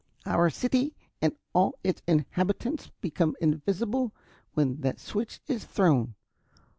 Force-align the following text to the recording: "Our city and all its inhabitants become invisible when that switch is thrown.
"Our 0.25 0.49
city 0.49 0.95
and 1.21 1.35
all 1.53 1.77
its 1.83 2.01
inhabitants 2.07 2.89
become 3.01 3.35
invisible 3.39 4.15
when 4.55 4.81
that 4.81 4.99
switch 4.99 5.41
is 5.47 5.63
thrown. 5.63 6.15